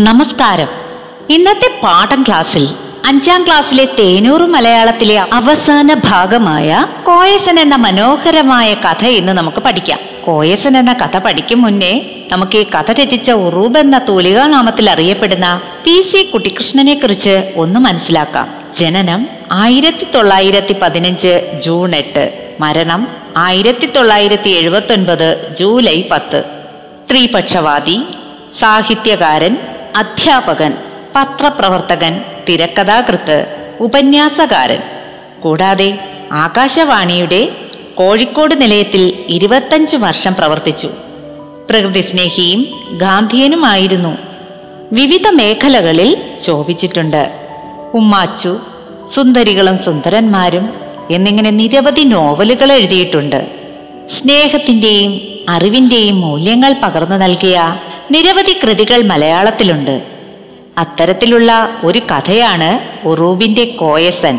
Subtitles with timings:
[0.00, 0.68] നമസ്കാരം.
[1.30, 2.68] ഇന്നത്തെ പാഠം ക്ലാസ്സിൽ
[3.06, 9.98] അഞ്ചാം ക്ലാസ്സിലെ തേനൂർ മലയാളത്തിലെ അവസാന ഭാഗമായ കോയസൻ എന്ന മനോഹരമായ കഥ ഇന്ന് നമുക്ക് പഠിക്കാം.
[10.24, 16.02] കോയസൻ എന്ന കഥ പഠിക്കും മുന്നേ നമുക്ക് ഈ കഥ രചിച്ച ഉറൂബ് എന്ന തൂലികാ നാമത്തിൽ അറിയപ്പെടുന്ന പി
[16.02, 18.54] സി കുട്ടിക്കൃഷ്ണനെ കുറിച്ച് ഒന്ന് മനസ്സിലാക്കാം.
[18.74, 22.54] ജനനം ആയിരത്തി തൊള്ളായിരത്തി പതിനഞ്ച് ജൂൺ എട്ട്.
[22.60, 26.44] മരണം ആയിരത്തി തൊള്ളായിരത്തി എഴുപത്തി ഒൻപത് ജൂലൈ പത്ത്.
[26.96, 28.00] സ്ത്രീപക്ഷവാദി
[28.58, 29.56] സാഹിത്യകാരൻ
[29.96, 30.72] അധ്യാപകൻ
[31.16, 33.36] പത്രപ്രവർത്തകൻ തിരക്കഥാകൃത്ത്
[33.80, 34.80] ഉപന്യാസകാരൻ.
[35.42, 35.98] കൂടാതെ
[36.32, 37.48] ആകാശവാണിയുടെ
[37.94, 40.90] കോഴിക്കോട് നിലയത്തിൽ ഇരുപത്തഞ്ചു വർഷം പ്രവർത്തിച്ചു.
[41.70, 42.60] പ്രകൃതി സ്നേഹിയും
[42.98, 44.18] ഗാന്ധിയനുമായിരുന്നു.
[44.92, 46.10] വിവിധ മേഖലകളിൽ
[46.46, 47.22] ശോഭിച്ചിട്ടുണ്ട്.
[47.94, 48.58] ഉമ്മാച്ചു
[49.14, 50.72] സുന്ദരികളും സുന്ദരന്മാരും
[51.10, 53.40] എന്നിങ്ങനെ നിരവധി നോവലുകൾ എഴുതിയിട്ടുണ്ട്.
[54.08, 55.12] സ്നേഹത്തിന്റെയും
[55.48, 57.58] അറിവിന്റെയും മൂല്യങ്ങൾ പകർന്നു നൽകിയ
[58.10, 60.02] നിരവധി കൃതികൾ മലയാളത്തിലുണ്ട്.
[60.78, 64.38] അത്തരത്തിലുള്ള ഒരു കഥയാണ് ഉറൂബിന്റെ കോയസൻ.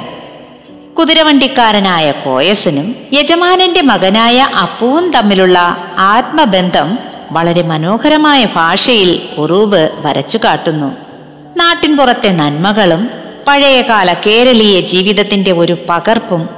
[1.00, 7.00] കുതിരവണ്ടിക്കാരനായ കോയസനും യജമാനന്റെ മകനായ അപ്പുവും തമ്മിലുള്ള ആത്മബന്ധം
[7.32, 10.96] വളരെ മനോഹരമായ ഭാഷയിൽ ഉറൂബ് വരച്ചു കാട്ടുന്നു.
[11.58, 13.10] നാട്ടിൻപുറത്തെ നന്മകളും
[13.48, 16.50] പഴയകാല കേരളീയ ജീവിതത്തിന്റെ ഒരു പകർപ്പും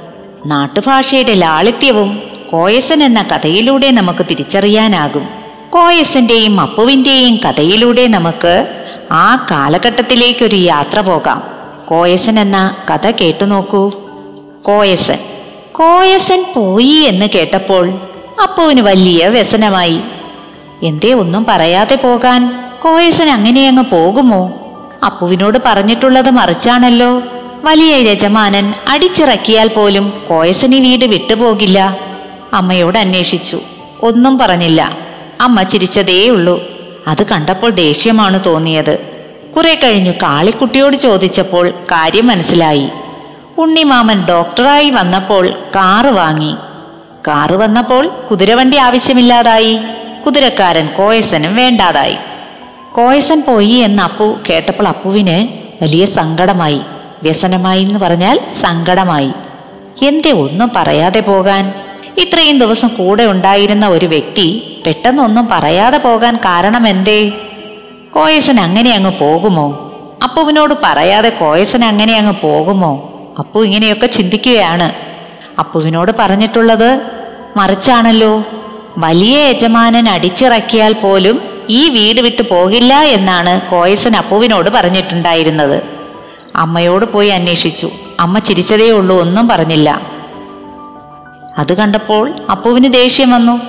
[0.46, 2.22] നാട്ടുഭാഷയുടെ ലാളിത്യവും
[2.52, 5.39] കോയസൻ എന്ന കഥയിലൂടെ നമുക്ക് തിരിച്ചറിയാനാകും.
[5.70, 8.82] കോയസന്റെയും അപ്പുവിന്റെയും കഥയിലൂടെ നമുക്ക്
[9.12, 11.42] ആ കാലഘട്ടത്തിലേക്കൊരു യാത്ര പോകാം.
[11.86, 13.90] കോയസൻ എന്ന കഥ കേട്ടു നോക്കൂ.
[14.62, 15.18] കോയസൻ.
[15.72, 17.90] കോയസൻ പോയി എന്ന് കേട്ടപ്പോൾ
[18.42, 20.00] അപ്പുവിന് വലിയ വ്യസനമായി.
[20.82, 22.64] എന്തേ ഒന്നും പറയാതെ പോകാൻ?
[22.82, 24.52] കോയസൻ അങ്ങനെ അങ്ങ് പോകുമോ?
[25.06, 27.22] അപ്പുവിനോട് പറഞ്ഞിട്ടുള്ളത് മറിച്ചാണല്ലോ.
[27.64, 31.96] വലിയ യജമാനൻ അടിച്ചിറക്കിയാൽ പോലും കോയസനി വീട് വിട്ടുപോകില്ല.
[32.52, 33.60] അമ്മയോട് അന്വേഷിച്ചു.
[34.02, 35.09] ഒന്നും പറഞ്ഞില്ല.
[35.40, 36.62] അമ്മ ചിരിച്ചതേയുള്ളൂ.
[37.06, 38.98] അത് കണ്ടപ്പോൾ ദേഷ്യമാണ് തോന്നിയത്.
[39.56, 42.88] കുറെ കഴിഞ്ഞു കാളിക്കുട്ടിയോട് ചോദിച്ചപ്പോൾ കാര്യം മനസ്സിലായി.
[43.58, 46.54] ഉണ്ണിമാമൻ ഡോക്ടറായി വന്നപ്പോൾ കാറ് വാങ്ങി.
[47.28, 49.78] കാറ് വന്നപ്പോൾ കുതിരവണ്ടി ആവശ്യമില്ലാതായി.
[50.26, 52.16] കുതിരക്കാരൻ കോയസനും വേണ്ടാതായി.
[52.94, 55.48] കോയസൻ പോയി എന്ന് അപ്പു കേട്ടപ്പോൾ അപ്പുവിന്
[55.84, 56.80] വലിയ സങ്കടമായി.
[57.22, 59.32] വ്യസനമായി എന്ന് പറഞ്ഞാൽ സങ്കടമായി.
[60.02, 61.74] എന്തേ ഒന്നും പറയാതെ പോകാൻ.
[62.20, 67.28] ഇത്രയും ദിവസം കൂടെ ഉണ്ടായിരുന്ന ഒരു വ്യക്തി പെട്ടെന്നൊന്നും പറയാതെ പോകാൻ കാരണം എന്തേ?
[68.14, 69.92] കോയസൻ അങ്ങനെ അങ്ങ് പോകുമോ?
[70.22, 73.12] അപ്പുവിനോട് പറയാതെ കോയസൻ അങ്ങനെ അങ്ങ് പോകുമോ?
[73.38, 74.92] അപ്പു ഇങ്ങനെയൊക്കെ ചിന്തിക്കുകയാണ്.
[75.58, 77.00] അപ്പുവിനോട് പറഞ്ഞിട്ടുള്ളത്
[77.56, 78.44] മറിച്ചാണല്ലോ.
[78.98, 85.82] വലിയ യജമാനൻ അടിച്ചിറക്കിയാൽ പോലും ഈ വീട് വിട്ടു പോകില്ല എന്നാണ് കോയസൻ അപ്പുവിനോട് പറഞ്ഞിട്ടുണ്ടായിരുന്നത്.
[86.56, 87.90] അമ്മയോട് പോയി അന്വേഷിച്ചു.
[88.20, 90.19] അമ്മ ചിരിച്ചതേ ഉള്ളൂ ഒന്നും പറഞ്ഞില്ല.
[91.60, 93.60] അത് കണ്ടപ്പോൾ അപ്പുവിന് ദേഷ്യം വന്നു.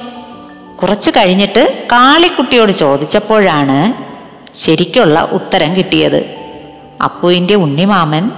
[0.81, 3.93] കുറച്ചു കഴിഞ്ഞിട്ട് കാളിക്കുട്ടിയോട് ചോദിച്ചപ്പോഴാണ്
[4.57, 6.35] ശരിക്കുള്ള ഉത്തരം കിട്ടിയത്.
[7.03, 8.31] അപ്പുവിന്റെ ഉണ്ണിമാമൻ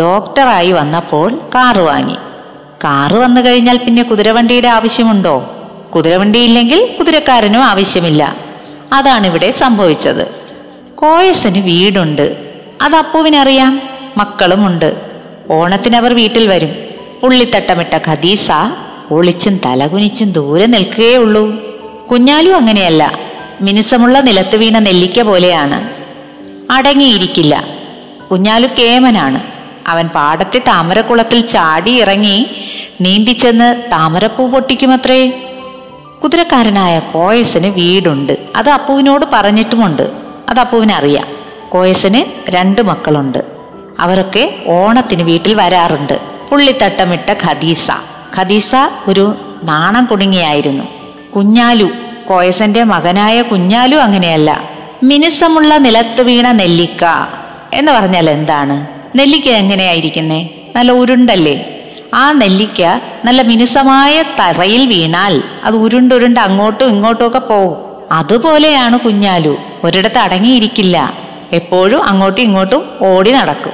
[0.00, 2.14] ഡോക്ടറായി വന്നപ്പോൾ കാറ് വാങ്ങി.
[2.84, 5.50] കാറ് വന്നു കഴിഞ്ഞാൽ പിന്നെ കുതിരവണ്ടിയുടെ ആവശ്യമുണ്ടോ?
[5.94, 8.36] കുതിരവണ്ടി ഇല്ലെങ്കിൽ കുതിരക്കാരനും ആവശ്യമില്ല.
[8.92, 10.34] അതാണ് ഇവിടെ സംഭവിച്ചത്.
[10.94, 12.54] കോയസന് വീടുണ്ട്.
[12.82, 13.82] അത് അപ്പുവിനറിയാം.
[14.16, 15.00] മക്കളുമുണ്ട്.
[15.50, 16.92] ഓണത്തിനവർ വീട്ടിൽ വരും.
[17.22, 18.50] പുള്ളിത്തട്ടമിട്ട ഖദീസ
[19.12, 21.56] ഒളിച്ചും തലകുനിച്ചും ദൂരെ നിൽക്കുകയേ ഉള്ളൂ.
[22.10, 23.18] കുഞ്ഞാലും അങ്ങനെയല്ല.
[23.60, 25.90] മിനുസമുള്ള നിലത്ത് വീണ നെല്ലിക്ക പോലെയാണ്.
[26.72, 27.64] അടങ്ങിയിരിക്കില്ല.
[28.30, 29.40] കുഞ്ഞാലു കേമനാണ്.
[29.86, 32.46] അവൻ പാടത്തെ താമരക്കുളത്തിൽ ചാടി ഇറങ്ങി
[33.00, 35.30] നീന്തിച്ചെന്ന് താമരപ്പൂ പൊട്ടിക്കുമത്രേ.
[36.24, 38.38] കുതിരക്കാരനായ കോയസിന് വീടുണ്ട്.
[38.56, 40.10] അത് അപ്പുവിനോട് പറഞ്ഞിട്ടുമുണ്ട്.
[40.48, 41.26] അത് അപ്പുവിനറിയാം.
[41.68, 43.38] കോയസിന് രണ്ട് മക്കളുണ്ട്.
[44.00, 46.20] അവരൊക്കെ ഓണത്തിന് വീട്ടിൽ വരാറുണ്ട്.
[46.50, 47.90] പുള്ളിത്തട്ടമിട്ട ഖദീസ.
[48.38, 48.72] ഖദീസ
[49.08, 49.34] ഒരു
[49.64, 50.84] നാണം കുടുങ്ങിയായിരുന്നു.
[51.36, 51.90] കുഞ്ഞാലു
[52.28, 54.62] കോയസന്റെ മകനായ കുഞ്ഞാലു അങ്ങനെയല്ല.
[55.02, 57.04] മിനുസമുള്ള നിലത്ത് വീണ നെല്ലിക്ക
[57.72, 58.86] എന്ന് പറഞ്ഞാൽ എന്താണ്?
[59.18, 60.48] നെല്ലിക്ക എങ്ങനെയായിരിക്കുന്നേ?
[60.76, 61.78] നല്ല ഉരുണ്ടല്ലേ?
[62.14, 62.82] ആ നെല്ലിക്ക
[63.24, 67.76] നല്ല മിനുസമായ തറയിൽ വീണാൽ അത് ഉരുണ്ടുരുണ്ട് അങ്ങോട്ടും ഇങ്ങോട്ടും ഒക്കെ പോകും
[68.12, 69.56] അതുപോലെയാണ് കുഞ്ഞാലു.
[69.84, 71.12] ഒരിടത്ത് അടങ്ങിയിരിക്കില്ല.
[71.52, 73.72] എപ്പോഴും അങ്ങോട്ടും ഇങ്ങോട്ടും ഓടി നടക്കും.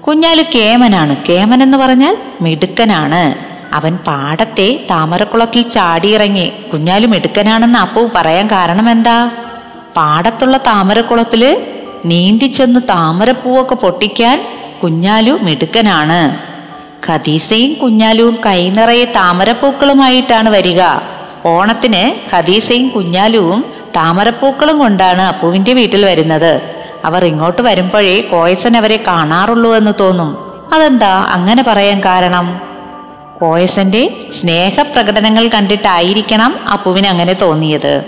[0.00, 1.16] കുഞ്ഞാലു കേമനാണ്.
[1.28, 3.49] കേമൻ എന്ന് പറഞ്ഞാൽ മിടുക്കനാണ്.
[3.72, 6.52] അവൻ പാടത്തെ താമരക്കുളത്തിൽ ചാടിയിറങ്ങി.
[6.72, 9.30] കുഞ്ഞാലു മിടുക്കനാണെന്ന് അപ്പു പറയാൻ കാരണം എന്താ
[9.96, 11.66] പാടത്തുള്ള താമരക്കുളത്തിൽ
[12.04, 14.46] നീന്തിച്ചെന്ന് താമരപ്പൂവൊക്കെ പൊട്ടിക്കാൻ
[14.82, 16.50] കുഞ്ഞാലു മിടുക്കനാണ്.
[17.08, 20.82] ഖദീസയും കുഞ്ഞാലുവും കൈനിറയെ താമരപ്പൂക്കളുമായിട്ടാണ് വരിക.
[21.46, 23.64] ഓണത്തിന് ഖദീസയും കുഞ്ഞാലുവും
[23.96, 26.62] താമരപ്പൂക്കളും കൊണ്ടാണ് അപ്പുവിന്റെ വീട്ടിൽ വരുന്നത്.
[27.04, 30.38] അവർ ഇങ്ങോട്ട് വരുമ്പോഴേ കോയസൻ അവരെ കാണാറുള്ളൂ എന്ന് തോന്നും.
[30.72, 31.26] അതെന്താ?
[31.28, 32.69] അങ്ങനെ പറയാൻ കാരണം?
[33.40, 34.10] കോയസന്റെ
[34.40, 38.04] സ്നേഹപ്രകടനങ്ങൾ കണ്ടിട്ടായിരിക്കണം അപ്പുവിന് അങ്ങനെ തോന്നിയത്.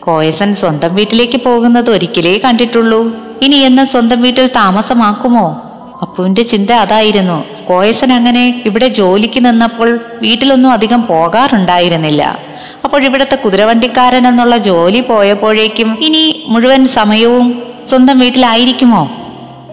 [0.00, 3.00] കോയസൻ സ്വന്തം വീട്ടിലേക്ക് പോകുന്നത് ഒരിക്കലേ കണ്ടിട്ടുള്ളൂ.
[3.42, 5.62] ഇനി എന്ന് സ്വന്തം വീട്ടിൽ താമസമാക്കുമോ?
[6.02, 7.44] അപ്പുവിന്റെ ചിന്ത അതായിരുന്നു.
[7.64, 12.38] കോയസൻ അങ്ങനെ ഇവിടെ ജോലിക്ക് നിന്നപ്പോൾ വീട്ടിലൊന്നും അധികം പോകാറുണ്ടായിരുന്നില്ല.
[12.84, 19.10] അപ്പോൾ ഇവിടുത്തെ കുതിരവണ്ടിക്കാരൻ എന്നുള്ള ജോലി പോയപ്പോഴേക്കും ഇനി മുഴുവൻ സമയവും സ്വന്തം വീട്ടിലായിരിക്കുമോ?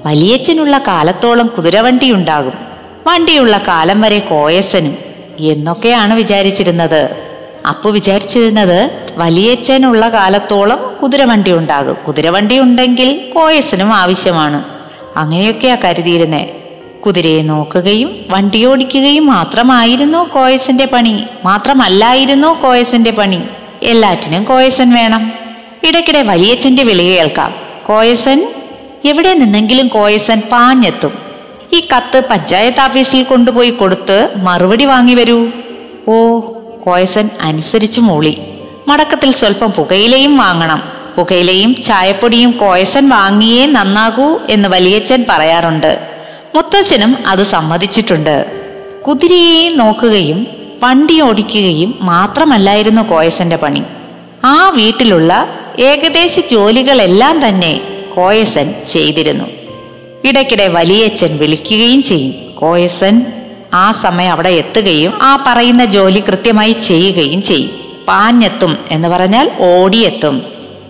[0.06, 2.68] വലിയച്ഛനുള്ള കാലത്തോളം കുതിരവണ്ടി ഉണ്ടാകും
[3.08, 4.98] വണ്ടിയുള്ള കാലം വരെ കോയസനും
[5.40, 7.18] എന്നൊക്കെയാണ് വിചാരിച്ചിരുന്നത്.
[7.68, 11.98] അപ്പു വിചാരിച്ചിരുന്നത് വലിയച്ഛനുള്ള കാലത്തോളം കുതിരവണ്ടി ഉണ്ടാകും.
[12.08, 14.64] കുതിരവണ്ടി ഉണ്ടെങ്കിൽ കോയസനും ആവശ്യമാണ്.
[15.18, 16.50] അങ്ങനെയൊക്കെയാ കരുതിയിരുന്നേ.
[17.06, 21.24] കുതിരയെ നോക്കുകയും വണ്ടിയോടിക്കുകയും മാത്രമായിരുന്നു കോയസിന്റെ പണി.
[21.46, 23.42] മാത്രമല്ലായിരുന്നു കോയസിന്റെ പണി.
[23.84, 25.32] എല്ലാറ്റിനും കോയസൻ വേണം.
[25.88, 27.54] ഇടയ്ക്കിടെ വലിയച്ഛന്റെ വിളി കേൾക്കാം.
[27.88, 28.48] കോയസൻ
[29.06, 31.27] എവിടെ നിന്നെങ്കിലും കോയസൻ പാഞ്ഞെത്തും.
[31.74, 35.48] ഈ കത്ത് പഞ്ചായത്ത് ഓഫീസിൽ കൊണ്ടുപോയി കൊടുത്ത് മറുപടി വാങ്ങി വരൂ.
[36.08, 36.40] ഓ
[36.86, 38.38] കോയസൻ അനുസരിച്ചു മൂളി.
[38.88, 40.84] മടക്കത്തിൽ സ്വല്പം പുകയിലയും വാങ്ങണം.
[41.18, 46.00] പുകയിലയും ചായപ്പൊടിയും കോയസൻ വാങ്ങിയേ നന്നാകൂ എന്ന് വലിയച്ഛൻ പറയാറുണ്ട്.
[46.56, 48.46] മുത്തച്ഛനും അത് സമ്മതിച്ചിട്ടുണ്ട്.
[49.08, 50.48] കുതിരയെ നോക്കുകയും
[50.84, 53.84] വണ്ടി ഓടിക്കുകയും മാത്രമല്ലായിരുന്നു കോയസന്റെ പണി.
[54.44, 55.48] ആ വീട്ടിലുള്ള
[55.80, 57.82] ഏകദേശ ജോലികളെല്ലാം തന്നെ
[58.16, 59.57] കോയസൻ ചെയ്തിരുന്നു.
[60.28, 62.34] ഇടയ്ക്കിടെ വലിയച്ഛൻ വിളിക്കുകയും ചെയ്യും.
[62.56, 63.26] കോയസൻ
[63.74, 67.70] ആ സമയം അവിടെ എത്തുകയും ആ പറയുന്ന ജോലി കൃത്യമായി ചെയ്യുകയും ചെയ്യും.
[68.08, 70.44] പാഞ്ഞെത്തും എന്ന് പറഞ്ഞാൽ ഓടിയെത്തും.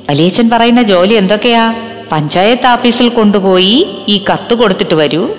[0.10, 1.75] വലിയച്ഛൻ പറയുന്ന ജോലി എന്തൊക്കെയാ?
[2.12, 5.30] പഞ്ചായത്ത് ഓഫീസിൽ കൊണ്ടുപോയി ഈ കത്ത് കൊടുത്തിട്ട് വരൂ.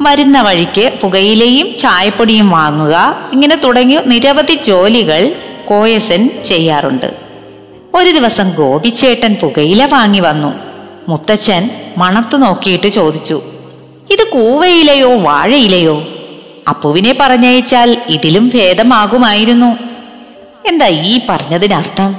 [0.00, 3.16] വരുന്ന വഴിക്ക് പുകയിലയും ചായപ്പൊടിയും വാങ്ങുക.
[3.32, 5.34] ഇങ്ങനെ തുടങ്ങിയ നിരവധി ജോലികൾ
[5.68, 7.14] കോയസൻ ചെയ്യാറുണ്ട്.
[7.94, 10.54] ഒരു ദിവസം ഗോപിച്ചേട്ടൻ പുകയില വാങ്ങി വന്നു.
[11.08, 13.42] മുത്തച്ഛൻ മണത്തു നോക്കിയിട്ട് ചോദിച്ചു
[14.10, 16.02] ഇത് കൂവയിലയോ വാഴയിലയോ?
[16.68, 19.76] അപ്പുവിനെ പറഞ്ഞയച്ചാൽ ഇതിലും ഭേദമാകുമായിരുന്നു.
[20.68, 22.12] എന്താ ഈ പറഞ്ഞതിനർത്ഥം?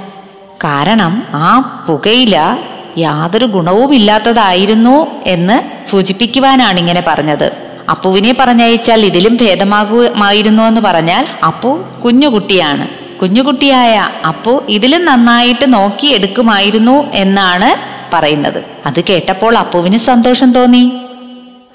[0.64, 2.56] കാരണം ആ പുകയില
[2.98, 7.52] യാതൊരു ഗുണവുമില്ലാത്തതായിരുന്നു എന്ന് സൂചിപ്പിക്കുവാനാണ് ഇങ്ങനെ പറഞ്ഞത്.
[7.90, 12.88] അപ്പുവിനെ പറഞ്ഞയച്ചാൽ ഇതിലും ഭേദമാകുമായിരുന്നു എന്ന് പറഞ്ഞാൽ അപ്പു കുഞ്ഞുകുട്ടിയാണ്.
[13.18, 13.96] കുഞ്ഞുകുട്ടിയായ
[14.28, 18.64] അപ്പു ഇതിലും നന്നായിട്ട് നോക്കിയെടുക്കുമായിരുന്നു എന്നാണ് പറയുന്നത്.
[18.86, 20.92] അത് കേട്ടപ്പോൾ അപ്പുവിന് സന്തോഷം തോന്നി.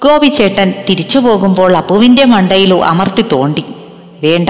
[0.04, 3.64] ഗോപിച്ചേട്ടൻ തിരിച്ചു പോകുമ്പോൾ അപ്പുവിന്റെ മണ്ടയിൽ അമർത്തി തോണ്ടി.
[4.22, 4.48] വേണ്ട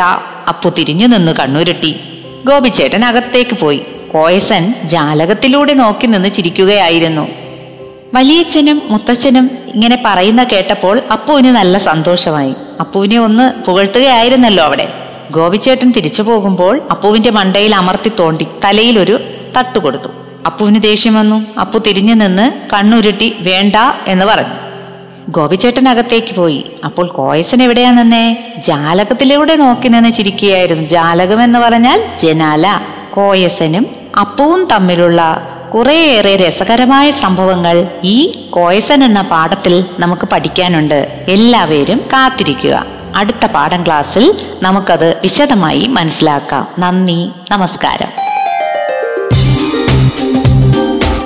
[0.48, 2.00] അപ്പു തിരിഞ്ഞു നിന്ന് കണ്ണുരുട്ടി.
[2.46, 3.80] ഗോപിച്ചേട്ടൻ അകത്തേക്ക് പോയി.
[4.14, 7.28] കോയസൻ ജാലകത്തിലൂടെ നോക്കി നിന്ന് ചിരിക്കുകയായിരുന്നു.
[8.14, 12.54] വലിയച്ഛനും മുത്തച്ഛനും ഇങ്ങനെ പറയുന്ന കേട്ടപ്പോൾ അപ്പുവിന് നല്ല സന്തോഷമായി.
[12.80, 14.92] അപ്പുവിനെ ഒന്ന് പുകഴ്ത്തുകയായിരുന്നല്ലോ അവിടെ.
[15.30, 19.18] ഗോപിച്ചേട്ടൻ തിരിച്ചു പോകുമ്പോൾ അപ്പുവിന്റെ മണ്ടയിൽ അമർത്തി തോണ്ടി തലയിൽ ഒരു
[19.56, 20.08] തട്ടു കൊടുത്തു
[20.46, 21.60] അപ്പുവിന് ദേഷ്യം വന്നു.
[21.60, 23.74] അപ്പു തിരിഞ്ഞു നിന്ന് കണ്ണുരുട്ടി വേണ്ട
[24.06, 24.54] എന്ന് പറഞ്ഞു.
[25.28, 26.64] ഗോപിച്ചേട്ടൻ അകത്തേക്ക് പോയി.
[26.84, 28.36] അപ്പോൾ കോയസൻ എവിടെയാ നിന്നേ?
[28.58, 30.88] ജാലകത്തിലൂടെ നോക്കി നിന്ന് ചിരിക്കുകയായിരുന്നു.
[30.88, 32.80] ജാലകം എന്ന് പറഞ്ഞാൽ ജനാല.
[33.10, 33.86] കോയസനും
[34.20, 41.24] അപ്പവും തമ്മിലുള്ള കുറേയേറെ രസകരമായ സംഭവങ്ങൾ ഈ കോയസൻ എന്ന പാഠത്തിൽ നമുക്ക് പഠിക്കാനുണ്ട്.
[41.28, 42.86] എല്ലാവരും കാത്തിരിക്കുക.
[43.16, 46.68] അടുത്ത പാഠം ക്ലാസ്സിൽ നമുക്കത് വിശദമായി മനസ്സിലാക്കാം.
[46.78, 47.28] നന്ദി.
[47.50, 48.23] നമസ്കാരം.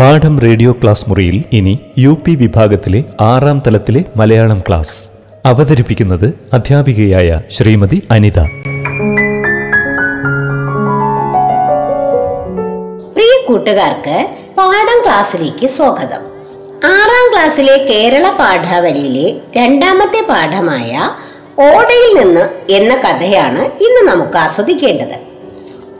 [0.00, 5.08] പാഠം റേഡിയോ ക്ലാസ് മുറിയിൽ ഇനി യു പി വിഭാഗത്തിലെ ആറാം തലത്തിലെ മലയാളം ക്ലാസ്.
[5.44, 8.38] അവതരിപ്പിക്കുന്നത് അധ്യാപികയായ ശ്രീമതി അനിത.
[13.14, 16.22] പ്രിയ കൂട്ടുകാർക്ക് പാഠം ക്ലാസ്സിലേക്ക് സ്വാഗതം.
[16.84, 21.00] ആറാം ക്ലാസ്സിലെ കേരള പാഠാവലിയിലെ രണ്ടാമത്തെ പാഠമായ
[21.62, 25.18] ഓടയിൽ നിന്ന് എന്ന കഥയാണ് ഇന്ന് നമുക്ക് ആസ്വദിക്കേണ്ടത്.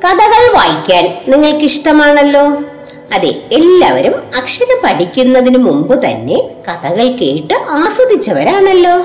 [0.04, 2.52] കഥകൾ വായിക്കാൻ നിങ്ങൾക്ക് ഇഷ്ടമാണല്ലോ
[3.12, 9.04] അതെ എല്ലാവരും അക്ഷരം പഠിക്കുന്നതിന് മുമ്പ് തന്നെ കഥകൾ കേട്ട് ആസ്വദിച്ചവരാണല്ലോ.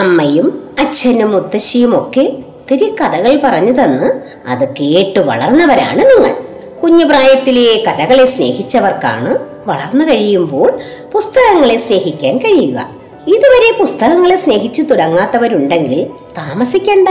[0.00, 6.34] അമ്മയും അച്ഛനും മുത്തശ്ശിയും ഒക്കെ ഒത്തിരി കഥകൾ പറഞ്ഞു തന്ന് അത് കേട്ട് വളർന്നവരാണ് നിങ്ങൾ.
[6.82, 10.78] കുഞ്ഞു പ്രായത്തിലെ കഥകളെ സ്നേഹിച്ചവർക്കാണ് വളർന്നു കഴിയുമ്പോൾ
[11.12, 12.88] പുസ്തകങ്ങളെ സ്നേഹിക്കാൻ കഴിയുക.
[13.28, 16.06] ഇതുവരെ പുസ്തകങ്ങളെ സ്നേഹിച്ചു തുടങ്ങാത്തവരുണ്ടെങ്കിൽ
[16.38, 17.08] താമസിക്കണ്ട.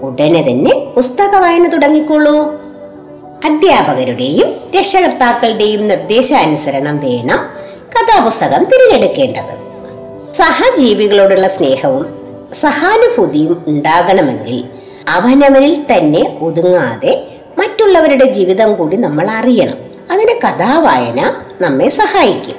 [0.00, 2.63] ഉടനെ തന്നെ പുസ്തക വായന തുടങ്ങിക്കോളൂ.
[3.44, 4.48] അധ്യാപകരുടെയും
[4.78, 7.40] രക്ഷകർത്താക്കളുടെയും നിർദ്ദേശാനുസരണം വേണം
[7.94, 9.54] കഥാപുസ്തകം തിരഞ്ഞെടുക്കേണ്ടത്.
[10.32, 12.06] സഹജീവികളോടുള്ള സ്നേഹവും
[12.52, 14.64] സഹാനുഭൂതിയും ഉണ്ടാകണമെങ്കിൽ
[15.08, 17.12] അവനവനിൽ തന്നെ ഒതുങ്ങാതെ
[17.58, 19.78] മറ്റുള്ളവരുടെ ജീവിതം കൂടി നമ്മൾ അറിയണം.
[20.10, 22.58] അതിന് കഥാവായന നമ്മെ സഹായിക്കും.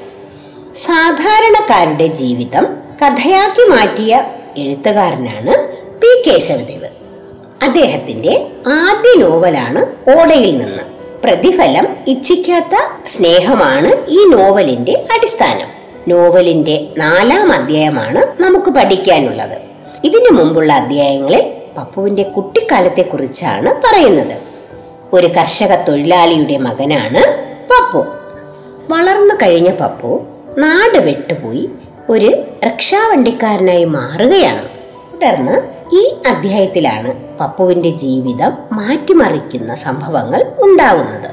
[0.75, 2.65] സാധാരണക്കാരുടെ ജീവിതം
[3.01, 4.23] കഥയാക്കി മാറ്റിയ
[4.57, 5.53] എഴുത്തുകാരനാണ്
[6.01, 6.23] പി.
[6.27, 6.94] കേശവദേവ്
[7.65, 9.85] അദ്ദേഹത്തിന്റെ ആദ്യ നോവലാണ്
[10.19, 10.83] ഓടയിൽ നിന്ന്.
[11.23, 15.67] പ്രതിഫലം ഇച്ഛിക്കാത്ത സ്നേഹമാണ് ഈ നോവലിന്റെ അടിസ്ഥാനം.
[16.07, 19.57] നോവലിന്റെ നാലാം അധ്യായമാണ് നമുക്ക് പഠിക്കാനുള്ളത്.
[20.03, 24.37] ഇതിനു മുമ്പുള്ള അധ്യായങ്ങളിൽ പപ്പുവിന്റെ കുട്ടിക്കാലത്തെക്കുറിച്ചാണ് പറയുന്നത്.
[25.13, 28.05] ഒരു കർഷക തൊഴിലാളിയുടെ മകനാണ് പപ്പു.
[28.89, 30.21] വളർന്നു കഴിഞ്ഞ പപ്പു
[30.57, 31.69] നാട് വിട്ടുപോയി
[32.09, 34.65] ഒരു റിക്ഷാവണ്ടിക്കാരനായി മാറുകയാണ്.
[35.13, 35.74] തുടർന്ന്
[36.27, 41.29] അധ്യായത്തിലാണ് പപ്പുവിന്റെ ജീവിതം മാറ്റിമറിക്കുന്ന സംഭവങ്ങൾ ഉണ്ടാവുന്നത്.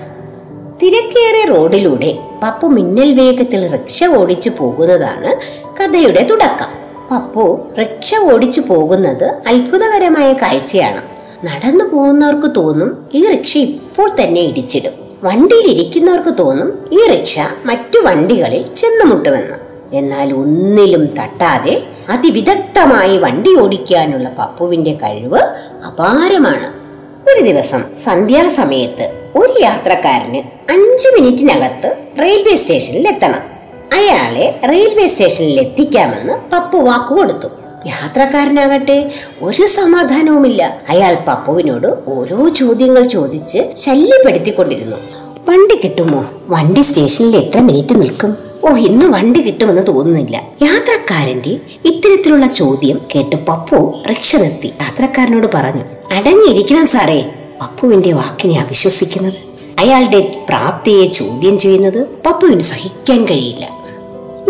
[0.82, 5.36] തിരക്കേറിയ റോഡിലൂടെ പപ്പു മിന്നൽ വേഗത്തിൽ റിക്ഷ ഓടിച്ചു പോകുന്നതാണ്
[5.80, 6.70] കഥയുടെ തുടക്കം.
[7.10, 11.02] പപ്പു റിക്ഷ ഓടിച്ചു പോകുന്നത് അത്ഭുതകരമായ കാഴ്ചയാണ്.
[11.46, 14.92] നടന്നു പോകുന്നവർക്ക് തോന്നും ഈ റിക്ഷ ഇപ്പോൾ തന്നെ ഇടിച്ചിടും.
[15.24, 19.72] വണ്ടിയിൽ ഇരിക്കുന്നവർക്ക് തോന്നും ഈ റിക്ഷ മറ്റു വണ്ടികളിൽ ചെന്നുമുട്ടുമെന്ന്.
[19.92, 25.38] എന്നാൽ ഒന്നിലും തട്ടാതെ അതിവിദഗ്ധമായി വണ്ടി ഓടിക്കാനുള്ള പപ്പുവിന്റെ കഴിവ്
[25.86, 26.82] അപാരമാണ്.
[27.30, 30.36] ഒരു ദിവസം സന്ധ്യാസമയത്ത് ഒരു യാത്രക്കാരന്
[30.70, 33.40] അഞ്ചു മിനിറ്റിനകത്ത് റെയിൽവേ സ്റ്റേഷനിൽ എത്തണം.
[33.94, 37.48] അയാളെ റെയിൽവേ സ്റ്റേഷനിൽ എത്തിക്കാമെന്ന് പപ്പു വാക്കു കൊടുത്തു.
[37.86, 39.10] യാത്രക്കാരനാകട്ടെ
[39.42, 40.80] ഒരു സമാധാനവുമില്ല.
[40.88, 44.96] അയാൾ പപ്പുവിനോട് ഓരോ ചോദ്യങ്ങൾ ചോദിച്ച് ശല്യപ്പെടുത്തിക്കൊണ്ടിരുന്നു.
[45.48, 46.24] വണ്ടി കിട്ടുമോ?
[46.48, 48.51] വണ്ടി സ്റ്റേഷനിൽ എത്ര മിനിറ്റ് നിൽക്കും?
[48.64, 50.36] ഓ ഇന്ന് വണ്ടി കിട്ടുമെന്ന് തോന്നുന്നില്ല.
[50.62, 51.52] യാത്രക്കാരന്റെ
[51.84, 54.66] ഇത്തരത്തിലുള്ള ചോദ്യം കേട്ട് പപ്പു റിക്ഷ നിർത്തി.
[54.82, 55.84] യാത്രക്കാരനോട് പറഞ്ഞു
[56.16, 57.30] അടങ്ങിയിരിക്കണം സാറേ
[57.62, 59.38] പപ്പുവിന്റെ വാക്കിനെ അവിശ്വസിക്കുന്നത്
[59.78, 63.64] അയാളുടെ പ്രാപ്തിയെ ചോദ്യം ചെയ്യുന്നത് പപ്പുവിന് സഹിക്കാൻ കഴിയില്ല.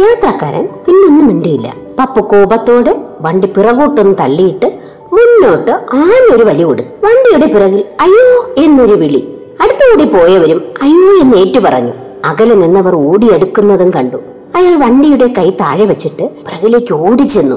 [0.01, 1.75] യാത്രക്കാരൻ പിന്നൊന്നും മിണ്ടിയില്ല.
[1.99, 4.79] പപ്പു കോപത്തോടെ വണ്ടി പിറകോട്ടൊന്ന് തള്ളിയിട്ട്
[5.13, 5.71] മുന്നോട്ട്
[6.05, 9.29] ആനൊരു വലി കൊടുത്തു വണ്ടിയുടെ പിറകിൽ അയ്യോ എന്നൊരു വിളി.
[9.61, 11.93] അടുത്തുകൂടി പോയവരും അയ്യോ എന്ന് ഏറ്റു പറഞ്ഞു.
[12.25, 14.17] അകലെ നിന്നവർ ഓടിയെടുക്കുന്നതും കണ്ടു.
[14.57, 17.57] അയാൾ വണ്ടിയുടെ കൈ താഴെ വെച്ചിട്ട് പിറകിലേക്ക് ഓടിച്ചെന്നു.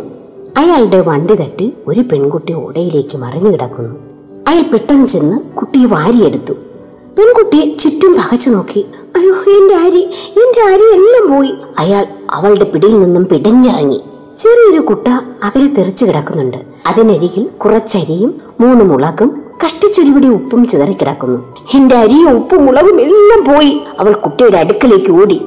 [0.58, 3.96] അയാളുടെ വണ്ടി തട്ടി ഒരു പെൺകുട്ടി ഓടയിലേക്ക് മറിഞ്ഞു കിടക്കുന്നു.
[4.48, 6.54] അയാൾ പെട്ടെന്ന് ചെന്ന് കുട്ടിയെ വാരിയെടുത്തു.
[7.18, 8.86] പെൺകുട്ടി ചുറ്റും പകച്ചു നോക്കി.
[9.16, 11.54] അയ്യോ എന്റെ അരി എന്റെ അരി എല്ലാം പോയി.
[11.80, 14.02] അയാൾ അവളുടെ പിടിയിൽ നിന്നും പിടഞ്ഞിറങ്ങി.
[14.38, 15.08] ചെറിയൊരു കുട്ട
[15.44, 16.58] അകലെ തെറിച്ചു കിടക്കുന്നുണ്ട്.
[16.88, 21.55] അതിനരികിൽ കുറച്ചരിയും മൂന്ന് മുളകും കഷ്ടിച്ചൊരുപിടി ഉപ്പും ചിതറിക്കിടക്കുന്നു.
[21.74, 23.82] എന്റെ അരിയും ഉപ്പും മുളകും എല്ലാം പോയി.
[24.00, 25.42] അവൾ കുട്ടിയുടെ അടുക്കലേക്ക് ഓടി.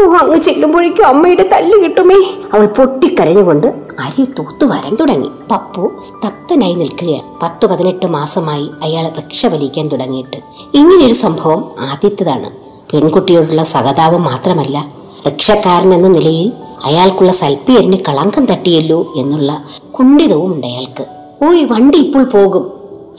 [0.00, 2.14] ഓ അങ്ങ് ചെല്ലുമ്പോഴേക്കും അമ്മയുടെ തല്ല് കിട്ടുമേ.
[2.54, 3.66] അവൾ പൊട്ടിക്കരഞ്ഞുകൊണ്ട്
[4.00, 5.28] അരി തൂത്തു വരാൻ തുടങ്ങി.
[5.50, 7.40] പപ്പു സ്തബ്ധനായി നിൽക്കുകയാണ്.
[7.42, 10.36] പത്ത് പതിനെട്ട് മാസമായി അയാൾ റിക്ഷ വലിക്കാൻ തുടങ്ങിയിട്ട്.
[10.74, 12.50] ഇങ്ങനെയൊരു സംഭവം ആദ്യത്തേതാണ്.
[12.92, 14.86] പെൺകുട്ടിയോടുള്ള സഹതാപം മാത്രമല്ല
[15.26, 16.52] റിക്ഷക്കാരൻ എന്ന നിലയിൽ
[16.84, 19.64] അയാൾക്കുള്ള സൽപ്പിയറിന് കളങ്കം തട്ടിയല്ലോ എന്നുള്ള
[19.98, 21.06] കുണ്ഠിതവും ഉണ്ട് അയാൾക്ക്.
[21.48, 22.72] ഓയ് വണ്ടി ഇപ്പോൾ പോകും.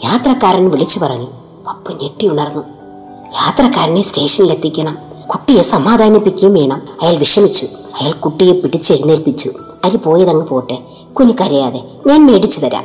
[0.04, 1.43] യാത്രക്കാരൻ വിളിച്ചു പറഞ്ഞു.
[1.68, 2.64] പപ്പു ഞെട്ടി ഉണർന്നു.
[3.26, 6.82] യാത്രക്കാരനെ സ്റ്റേഷനിൽ എത്തിക്കണം കുട്ടിയെ സമാധാനിപ്പിക്കുകയും വേണം.
[7.02, 7.66] അയാൾ വിഷമിച്ചു.
[8.02, 9.52] അയാൾ കുട്ടിയെ പിടിച്ചെഴുന്നേൽപ്പിച്ചു
[9.84, 10.78] അരി പോയതങ്ങ് പോട്ടെ.
[11.14, 12.84] കുഞ്ഞു കരയാതെ ഞാൻ മേടിച്ചു തരാം.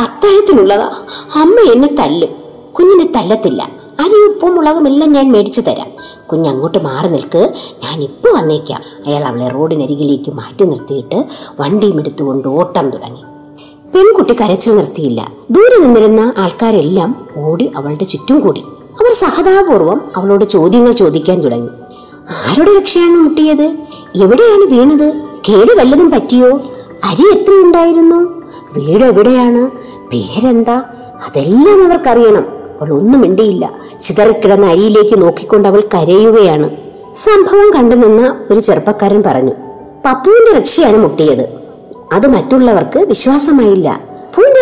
[0.00, 0.90] അത്താഴത്തിനുള്ളതാ?
[1.34, 2.28] അമ്മ എന്നെ തല്ലും.
[2.72, 3.62] കുഞ്ഞിനെ തല്ലത്തില്ല.
[4.00, 5.86] അരി ഉപ്പും മുളകുമെല്ലാം ഞാൻ മേടിച്ചു തരാം.
[6.26, 7.52] കുഞ്ഞ് അങ്ങോട്ട് മാറി നിൽക്ക്.
[7.82, 8.80] ഞാൻ ഇപ്പോൾ വന്നേക്കാം.
[9.06, 11.24] അയാൾ അവളെ റോഡിനരികിലേക്ക് മാറ്റി നിർത്തിയിട്ട്
[11.60, 13.20] വണ്ടിയും എടുത്തുകൊണ്ട് ഓട്ടം തുടങ്ങി.
[13.94, 15.35] പെൺകുട്ടി കരച്ചിൽ നിർത്തിയില്ല.
[15.50, 18.60] ദൂരെ നിന്നിരുന്ന ആൾക്കാരെല്ലാം ഓടി അവളുടെ ചുറ്റും കൂടി.
[18.60, 21.68] അവർ സഹതാപൂർവം അവളോട് ചോദ്യങ്ങൾ ചോദിക്കാൻ തുടങ്ങി.
[22.30, 23.62] ആരുടെ രക്ഷയാണ് മുട്ടിയത്?
[24.22, 25.12] എവിടെയാണ് വീണത്?
[25.48, 26.60] കേട് വല്ലതും പറ്റിയോ?
[27.04, 28.42] അരി എത്ര ഉണ്ടായിരുന്നു
[28.76, 29.70] വീട് എവിടെയാണ്?
[30.10, 30.76] പേരെന്താ?
[31.26, 32.46] അതെല്ലാം അവർക്കറിയണം.
[32.80, 33.70] അവൾ ഒന്നും മിണ്ടിയില്ല.
[34.02, 36.70] ചിതറിക്കിടന്ന അരിയിലേക്ക് നോക്കിക്കൊണ്ട് അവൾ കരയുകയാണ്.
[37.14, 39.52] സംഭവം കണ്ടു നിന്ന ഒരു ചെറുപ്പക്കാരൻ പറഞ്ഞു
[40.04, 41.48] പപ്പുവിന്റെ രക്ഷയാണ് മുട്ടിയത്.
[42.12, 44.15] അത് മറ്റുള്ളവർക്ക് വിശ്വാസമായില്ല.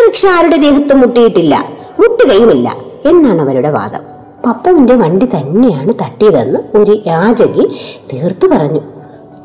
[0.06, 1.54] റിക്ഷ ആരുടെ ദേഹത്ത് മുട്ടിയിട്ടില്ല
[2.00, 2.76] മുട്ടുകയുമില്ല
[3.10, 4.02] എന്നാണ് അവരുടെ വാദം.
[4.46, 7.64] പപ്പുവിന്റെ വണ്ടി തന്നെയാണ് തട്ടിയതെന്ന് ഒരു യാചകി
[8.12, 8.80] തീർത്തു പറഞ്ഞു.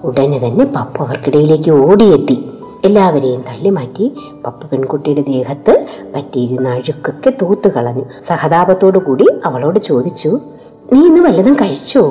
[0.04, 2.38] ഉടനെ തന്നെ പപ്പു അവർക്കിടയിലേക്ക് ഓടിയെത്തി.
[2.86, 4.06] എല്ലാവരെയും തള്ളി മാറ്റി
[4.46, 5.74] പപ്പ പെൺകുട്ടിയുടെ ദേഹത്ത്
[6.16, 8.06] പറ്റിയിരുന്ന അഴുക്കൊക്കെ തൂത്ത് കളഞ്ഞു.
[8.28, 10.40] സഹതാപത്തോടു കൂടി അവളോട് ചോദിച്ചു
[10.94, 12.04] നീ ഇന്ന് വല്ലതും കഴിച്ചോ?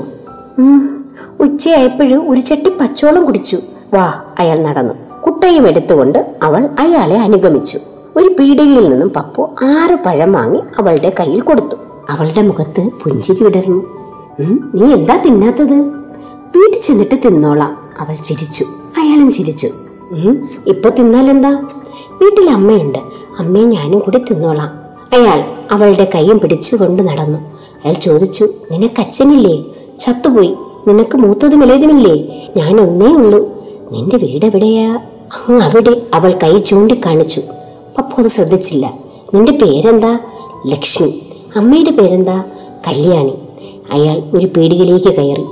[1.41, 3.59] ഉച്ചയായപ്പോഴും ഒരു ചട്ടി പച്ചോളം കുടിച്ചു.
[3.95, 4.07] വാ
[4.39, 4.95] അയാൾ നടന്നു.
[5.27, 7.79] കുട്ടയും എടുത്തുകൊണ്ട് അവൾ അയാളെ അനുഗമിച്ചു.
[8.19, 11.77] ഒരു പീടികയിൽ നിന്നും പപ്പു ആറ് പഴം വാങ്ങി അവളുടെ കയ്യിൽ കൊടുത്തു.
[12.11, 13.81] അവളുടെ മുഖത്ത് പുഞ്ചിരി വിടർന്നു.
[14.75, 15.77] നീ എന്താ തിന്നാത്തത്?
[16.57, 18.65] വീട്ടിൽ ചെന്നിട്ട് തിന്നോളാം അവൾ ചിരിച്ചു.
[18.99, 19.69] അയാളും ചിരിച്ചു.
[20.67, 21.51] ഇപ്പൊ തിന്നാലെന്താ?
[22.23, 22.99] വീട്ടിൽ അമ്മയുണ്ട്.
[23.39, 24.71] അമ്മയും ഞാനും കൂടി തിന്നോളാം.
[25.17, 27.39] അയാൾ അവളുടെ കൈയും പിടിച്ചുകൊണ്ട് നടന്നു.
[27.85, 29.65] അയാൾ ചോദിച്ചു നിനക്ക് അച്ഛനില്ലേ?
[30.01, 30.55] ചത്തുപോയി.
[30.89, 32.17] നിനക്ക് മൂത്തതും ഇളയതുമില്ലേ
[32.57, 33.41] ഞാൻ ഒന്നേ ഉള്ളൂ.
[33.93, 34.89] നിന്റെ വീട് എവിടെയാ
[35.37, 37.43] അങ്ങ് അവിടെ അവൾ കൈ ചൂണ്ടിക്കാണിച്ചു.
[37.99, 38.93] പപ്പു അത് ശ്രദ്ധിച്ചില്ല.
[39.35, 40.19] നിന്റെ പേരെന്താ?
[40.67, 41.23] ലക്ഷ്മി.
[41.57, 42.45] അമ്മയുടെ പേരെന്താ?
[42.89, 43.33] കല്യാണി.
[43.93, 45.45] അയാൾ ഒരു പീടികയിലേക്ക് കയറി.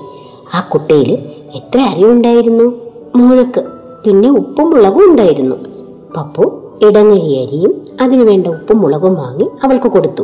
[0.55, 1.13] ആ കുട്ടയിൽ
[1.55, 2.73] എത്ര അറിവുണ്ടായിരുന്നു?
[3.17, 3.65] മുഴക്ക്
[4.05, 5.57] പിന്നെ ഉപ്പും മുളകും ഉണ്ടായിരുന്നു.
[6.17, 10.23] പപ്പു ഇടങ്ങഴി അരിയും അതിനു വേണ്ട ഉപ്പും മുളകും വാങ്ങി അവൾക്ക് കൊടുത്തു.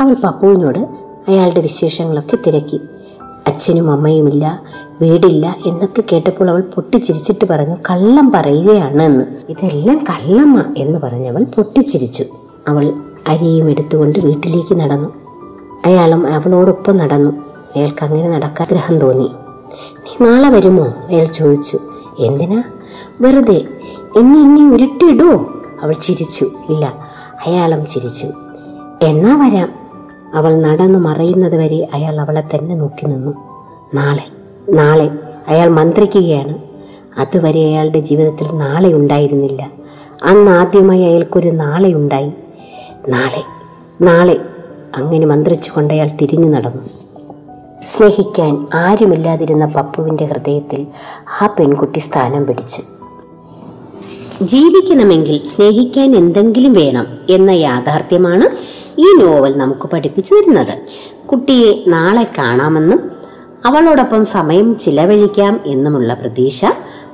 [0.00, 0.78] അവൾ പപ്പുവിനോട്
[1.28, 2.80] അയാളുടെ വിശേഷങ്ങളൊക്കെ തിരക്കി.
[3.46, 4.62] അച്ഛനും അമ്മയുമില്ല
[5.02, 12.24] വീടില്ല എന്നൊക്കെ കേട്ടപ്പോൾ അവൾ പൊട്ടിച്ചിരിച്ചിട്ട് പറഞ്ഞു കള്ളം പറയുകയാണ് എന്ന് ഇതെല്ലാം കള്ളമ്മ എന്ന് പറഞ്ഞവൾ പൊട്ടിച്ചിരിച്ചു.
[12.68, 12.92] അവൾ
[13.28, 15.12] അരിയും എടുത്തുകൊണ്ട് വീട്ടിലേക്ക് നടന്നു.
[15.86, 17.30] അയാളും അവളോടൊപ്പം നടന്നു.
[17.76, 19.30] അയാൾക്ക് അങ്ങനെ നടക്കാൻ ആഗ്രഹം തോന്നി.
[19.98, 20.82] നീ നാളെ വരുമോ?
[20.82, 21.78] അയാൾ ചോദിച്ചു.
[22.18, 22.62] എന്തിനാ?
[23.20, 23.64] വെറുതെ.
[24.16, 26.44] എന്നെ ഇനി ഉരുട്ടിയിടുമോ അവൾ ചിരിച്ചു.
[26.44, 26.94] ഇല്ല.
[27.46, 28.26] അയാളും ചിരിച്ചു.
[29.02, 29.83] എന്നാ വരാം.
[30.34, 33.30] അവൾ നടന്നു മറയുന്നത് വരെ അയാൾ അവളെ തന്നെ നോക്കി നിന്നു.
[33.94, 34.22] നാളെ
[34.72, 35.10] നാളെ
[35.48, 36.58] അയാൾ മന്ത്രിക്കുകയാണ്.
[37.18, 39.70] അതുവരെ അയാളുടെ ജീവിതത്തിൽ നാളെ ഉണ്ടായിരുന്നില്ല.
[40.24, 42.32] അന്ന് ആദ്യമായി അയാൾക്കൊരു നാളെ ഉണ്ടായി.
[43.08, 43.42] നാളെ
[44.04, 44.40] നാളെ
[44.96, 46.82] അങ്ങനെ മന്ത്രിച്ചുകൊണ്ട് അയാൾ തിരിഞ്ഞു നടന്നു.
[47.84, 50.86] സ്നേഹിക്കാൻ ആരുമില്ലാതിരുന്ന പപ്പുവിന്റെ ഹൃദയത്തിൽ
[51.42, 52.82] ആ പെൺകുട്ടി സ്ഥാനം പിടിച്ചു.
[54.42, 58.48] ജീവിക്കണമെങ്കിൽ സ്നേഹിക്കാൻ എന്തെങ്കിലും വേണം എന്ന യാഥാർത്ഥ്യമാണ്
[59.00, 60.78] ഈ നോവൽ നമുക്ക് പഠിപ്പിച്ചു തരുന്നത്.
[61.26, 63.10] കുട്ടിയെ നാളെ കാണാമെന്നും
[63.66, 66.64] അവളോടൊപ്പം സമയം ചിലവഴിക്കാം എന്നുമുള്ള പ്രതീക്ഷ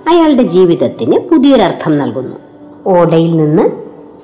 [0.08, 2.36] അയാളുടെ ജീവിതത്തിന് പുതിയൊരർത്ഥം നൽകുന്നു.
[2.86, 3.62] ഓടയിൽ നിന്ന്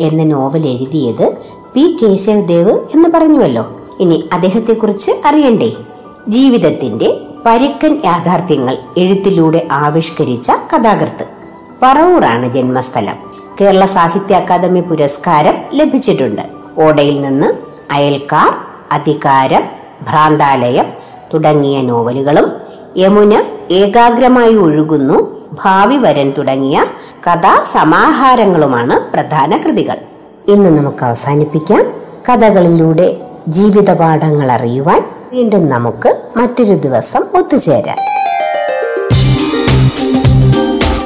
[0.01, 1.33] എന്ന നോവൽ എഴുതിയത്
[1.75, 3.81] പി കേശവദേവ് എന്ന് പറഞ്ഞുവല്ലോ.
[4.01, 5.73] ഇനി അദ്ദേഹത്തെക്കുറിച്ച് അറിയണ്ടേ?
[6.29, 11.36] ജീവിതത്തിന്റെ പരുക്കൻ യാഥാർത്ഥ്യങ്ങൾ എഴുത്തിലൂടെ ആവിഷ്കരിച്ച കഥാകൃത്ത്.
[11.83, 13.17] പറവൂറാണ് ജന്മസ്ഥലം.
[13.61, 16.43] കേരള സാഹിത്യ അക്കാദമി പുരസ്കാരം ലഭിച്ചിട്ടുണ്ട്.
[16.81, 17.47] ഓടയിൽ നിന്ന്
[17.93, 18.55] അയൽക്കാർ
[18.93, 19.63] അധികാരം
[20.03, 20.87] ഭ്രാന്താലയം
[21.35, 22.53] തുടങ്ങിയ നോവലുകളും
[22.97, 26.85] യമുന ഏകാഗ്രമായി ഒഴുകുന്നു ഭാവി വരൻ തുടങ്ങിയ
[27.27, 29.97] കഥാസമാഹാരങ്ങളുമാണ് പ്രധാന കൃതികൾ.
[30.49, 31.93] ഇന്ന് നമുക്ക് അവസാനിപ്പിക്കാം.
[32.29, 33.17] കഥകളിലൂടെ
[33.49, 38.06] ജീവിതപാഠങ്ങൾ അറിയുവാൻ വീണ്ടും നമുക്ക് മറ്റൊരു ദിവസം ഒത്തുചേരാം.